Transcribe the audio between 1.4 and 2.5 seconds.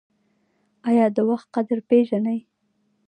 قدر پیژنئ؟